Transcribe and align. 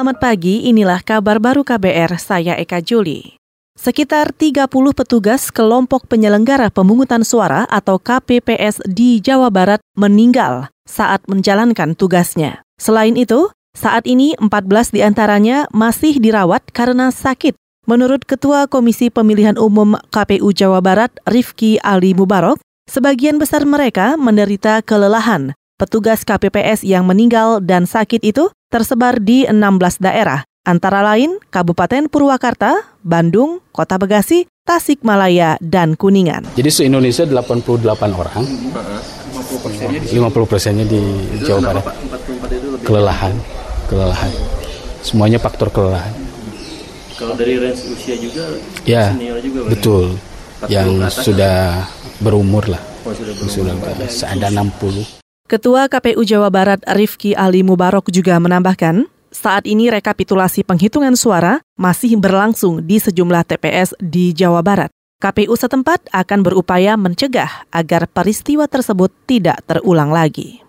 Selamat 0.00 0.16
pagi, 0.16 0.64
inilah 0.64 1.04
kabar 1.04 1.36
baru 1.36 1.60
KBR, 1.60 2.16
saya 2.16 2.56
Eka 2.56 2.80
Juli. 2.80 3.36
Sekitar 3.76 4.32
30 4.32 4.64
petugas 4.96 5.52
kelompok 5.52 6.08
penyelenggara 6.08 6.72
pemungutan 6.72 7.20
suara 7.20 7.68
atau 7.68 8.00
KPPS 8.00 8.80
di 8.88 9.20
Jawa 9.20 9.52
Barat 9.52 9.76
meninggal 10.00 10.72
saat 10.88 11.20
menjalankan 11.28 11.92
tugasnya. 11.92 12.64
Selain 12.80 13.12
itu, 13.12 13.52
saat 13.76 14.08
ini 14.08 14.32
14 14.40 14.88
di 14.88 15.04
antaranya 15.04 15.68
masih 15.68 16.16
dirawat 16.16 16.72
karena 16.72 17.12
sakit. 17.12 17.52
Menurut 17.84 18.24
Ketua 18.24 18.72
Komisi 18.72 19.12
Pemilihan 19.12 19.60
Umum 19.60 20.00
KPU 20.08 20.48
Jawa 20.56 20.80
Barat, 20.80 21.12
Rifki 21.28 21.76
Ali 21.84 22.16
Mubarok, 22.16 22.56
sebagian 22.88 23.36
besar 23.36 23.68
mereka 23.68 24.16
menderita 24.16 24.80
kelelahan. 24.80 25.52
Petugas 25.76 26.24
KPPS 26.24 26.88
yang 26.88 27.04
meninggal 27.04 27.60
dan 27.60 27.84
sakit 27.84 28.24
itu 28.24 28.48
tersebar 28.70 29.18
di 29.18 29.42
16 29.50 29.98
daerah, 29.98 30.46
antara 30.62 31.02
lain 31.02 31.42
Kabupaten 31.50 32.06
Purwakarta, 32.06 32.94
Bandung, 33.02 33.58
Kota 33.74 33.98
Bekasi, 33.98 34.46
Tasikmalaya, 34.62 35.58
dan 35.58 35.98
Kuningan. 35.98 36.46
Jadi 36.54 36.70
se-Indonesia 36.70 37.26
88 37.26 38.14
orang, 38.14 38.46
50 40.06 40.46
persennya 40.46 40.86
di 40.86 41.02
Jawa 41.42 41.74
Barat. 41.74 41.84
Kelelahan, 42.86 43.34
kelelahan. 43.90 44.32
Semuanya 45.02 45.42
faktor 45.42 45.74
kelelahan. 45.74 46.14
Kalau 47.18 47.34
dari 47.36 47.60
range 47.60 47.84
usia 47.92 48.16
juga 48.16 48.48
Ya, 48.88 49.12
senior 49.12 49.42
juga 49.44 49.68
betul. 49.68 50.16
Yang 50.70 51.10
sudah 51.20 51.84
berumur 52.22 52.64
lah. 52.70 52.80
Oh, 53.04 53.12
sudah 53.12 53.34
berumur. 53.34 54.06
Sudah 54.08 54.30
ada 54.30 54.48
60. 54.48 55.20
Ketua 55.50 55.90
KPU 55.90 56.22
Jawa 56.22 56.46
Barat 56.46 56.78
Rifki 56.94 57.34
Ali 57.34 57.66
Mubarok 57.66 58.06
juga 58.14 58.38
menambahkan, 58.38 59.10
saat 59.34 59.66
ini 59.66 59.90
rekapitulasi 59.90 60.62
penghitungan 60.62 61.18
suara 61.18 61.58
masih 61.74 62.14
berlangsung 62.22 62.86
di 62.86 63.02
sejumlah 63.02 63.42
TPS 63.50 63.98
di 63.98 64.30
Jawa 64.30 64.62
Barat. 64.62 64.94
KPU 65.18 65.50
setempat 65.58 66.06
akan 66.14 66.46
berupaya 66.46 66.94
mencegah 66.94 67.66
agar 67.74 68.06
peristiwa 68.06 68.70
tersebut 68.70 69.10
tidak 69.26 69.58
terulang 69.66 70.14
lagi. 70.14 70.62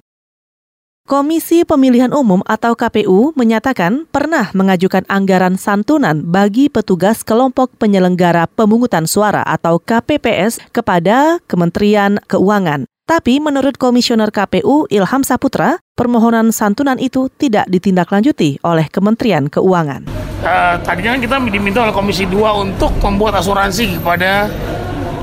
Komisi 1.05 1.61
Pemilihan 1.61 2.09
Umum 2.09 2.41
atau 2.49 2.73
KPU 2.73 3.37
menyatakan 3.37 4.09
pernah 4.09 4.49
mengajukan 4.57 5.05
anggaran 5.05 5.61
santunan 5.61 6.25
bagi 6.25 6.73
petugas 6.73 7.21
kelompok 7.21 7.69
penyelenggara 7.77 8.49
pemungutan 8.49 9.05
suara 9.05 9.45
atau 9.45 9.77
KPPS 9.77 10.73
kepada 10.73 11.37
Kementerian 11.45 12.17
Keuangan. 12.25 12.90
Tapi 13.11 13.43
menurut 13.43 13.75
Komisioner 13.75 14.31
KPU 14.31 14.87
Ilham 14.87 15.27
Saputra, 15.27 15.83
permohonan 15.99 16.55
santunan 16.55 16.95
itu 16.95 17.27
tidak 17.35 17.67
ditindaklanjuti 17.67 18.63
oleh 18.63 18.87
Kementerian 18.87 19.51
Keuangan. 19.51 20.07
Uh, 20.39 20.79
tadinya 20.79 21.19
kan 21.19 21.19
kita 21.19 21.35
diminta 21.51 21.83
oleh 21.83 21.91
Komisi 21.91 22.23
2 22.23 22.63
untuk 22.63 22.95
membuat 23.03 23.35
asuransi 23.43 23.99
kepada 23.99 24.47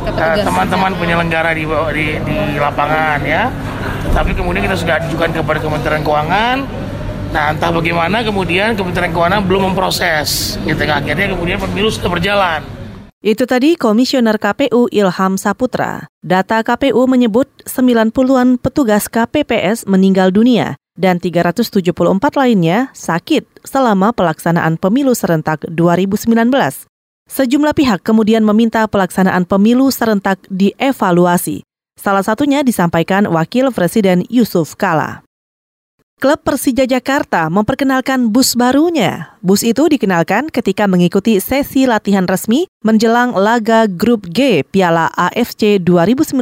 uh, 0.04 0.36
teman-teman 0.36 1.00
penyelenggara 1.00 1.56
di, 1.56 1.64
di, 1.96 2.06
di 2.28 2.56
lapangan 2.60 3.24
ya. 3.24 3.48
Tapi 4.12 4.36
kemudian 4.36 4.68
kita 4.68 4.76
sudah 4.76 5.00
ajukan 5.08 5.32
kepada 5.32 5.56
Kementerian 5.56 6.04
Keuangan. 6.04 6.56
Nah 7.32 7.56
entah 7.56 7.72
bagaimana 7.72 8.20
kemudian 8.20 8.76
Kementerian 8.76 9.16
Keuangan 9.16 9.48
belum 9.48 9.72
memproses. 9.72 10.60
Gitu, 10.60 10.84
akhirnya 10.84 11.32
kemudian 11.32 11.56
pemilu 11.56 11.88
sudah 11.88 12.12
berjalan. 12.12 12.60
Itu 13.18 13.50
tadi 13.50 13.74
Komisioner 13.74 14.38
KPU 14.38 14.86
Ilham 14.94 15.34
Saputra. 15.34 16.06
Data 16.22 16.62
KPU 16.62 17.02
menyebut 17.10 17.50
90-an 17.66 18.62
petugas 18.62 19.10
KPPS 19.10 19.90
meninggal 19.90 20.30
dunia 20.30 20.78
dan 20.94 21.18
374 21.18 21.82
lainnya 22.38 22.94
sakit 22.94 23.66
selama 23.66 24.14
pelaksanaan 24.14 24.78
pemilu 24.78 25.18
serentak 25.18 25.66
2019. 25.66 26.30
Sejumlah 27.26 27.74
pihak 27.74 28.06
kemudian 28.06 28.46
meminta 28.46 28.86
pelaksanaan 28.86 29.50
pemilu 29.50 29.90
serentak 29.90 30.38
dievaluasi. 30.46 31.66
Salah 31.98 32.22
satunya 32.22 32.62
disampaikan 32.62 33.26
Wakil 33.26 33.74
Presiden 33.74 34.30
Yusuf 34.30 34.78
Kala. 34.78 35.26
Klub 36.18 36.42
Persija 36.42 36.82
Jakarta 36.82 37.46
memperkenalkan 37.46 38.34
bus 38.34 38.58
barunya. 38.58 39.38
Bus 39.38 39.62
itu 39.62 39.86
dikenalkan 39.86 40.50
ketika 40.50 40.90
mengikuti 40.90 41.38
sesi 41.38 41.86
latihan 41.86 42.26
resmi 42.26 42.66
menjelang 42.82 43.38
laga 43.38 43.86
Grup 43.86 44.26
G 44.26 44.66
Piala 44.66 45.14
AFC 45.14 45.78
2019 45.78 46.34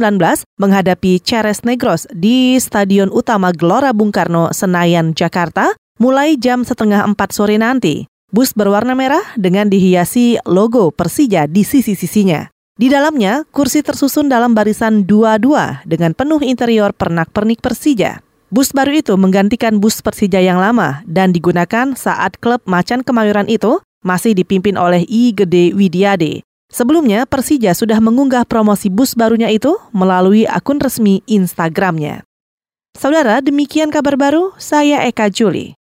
menghadapi 0.57 1.21
Ceres 1.21 1.61
Negros 1.61 2.09
di 2.09 2.57
Stadion 2.57 3.13
Utama 3.13 3.53
Gelora 3.53 3.93
Bung 3.93 4.09
Karno, 4.09 4.49
Senayan, 4.49 5.13
Jakarta 5.13 5.77
mulai 6.01 6.41
jam 6.41 6.65
setengah 6.65 7.05
empat 7.05 7.37
sore 7.37 7.61
nanti. 7.61 8.09
Bus 8.33 8.57
berwarna 8.57 8.97
merah 8.97 9.21
dengan 9.37 9.69
dihiasi 9.69 10.41
logo 10.49 10.89
Persija 10.89 11.45
di 11.45 11.61
sisi-sisinya. 11.61 12.49
Di 12.81 12.89
dalamnya, 12.89 13.45
kursi 13.53 13.85
tersusun 13.85 14.25
dalam 14.25 14.57
barisan 14.57 15.05
dua-dua 15.05 15.85
dengan 15.85 16.17
penuh 16.17 16.41
interior 16.41 16.97
pernak-pernik 16.97 17.61
Persija. 17.61 18.25
Bus 18.47 18.71
baru 18.71 18.95
itu 18.95 19.11
menggantikan 19.19 19.83
bus 19.83 19.99
Persija 19.99 20.39
yang 20.39 20.63
lama 20.63 21.03
dan 21.03 21.35
digunakan 21.35 21.91
saat 21.99 22.39
klub 22.39 22.63
Macan 22.63 23.03
Kemayoran 23.03 23.51
itu 23.51 23.83
masih 24.07 24.31
dipimpin 24.31 24.79
oleh 24.79 25.03
I 25.11 25.35
Gede 25.35 25.75
Widiade. 25.75 26.47
Sebelumnya, 26.71 27.23
Persija 27.27 27.75
sudah 27.75 27.99
mengunggah 27.99 28.47
promosi 28.47 28.91
bus 28.91 29.15
barunya 29.19 29.47
itu 29.51 29.75
melalui 29.91 30.47
akun 30.47 30.79
resmi 30.79 31.23
Instagramnya. 31.27 32.23
Saudara, 32.95 33.39
demikian 33.39 33.91
kabar 33.91 34.19
baru, 34.19 34.55
saya 34.59 35.03
Eka 35.07 35.27
Juli. 35.31 35.76